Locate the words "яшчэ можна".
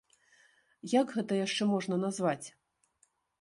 1.41-1.95